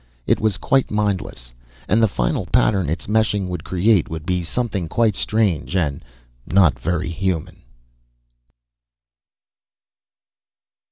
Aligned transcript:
It 0.25 0.39
was 0.39 0.57
quite 0.57 0.89
mindless, 0.89 1.53
and 1.87 2.01
the 2.01 2.07
final 2.07 2.47
pattern 2.47 2.89
its 2.89 3.05
meshing 3.05 3.47
would 3.49 3.63
create 3.63 4.09
would 4.09 4.25
be 4.25 4.41
something 4.43 4.87
quite 4.89 5.15
strange, 5.15 5.75
and 5.75 6.03
not 6.47 6.79
very 6.79 7.09
human. 7.09 7.57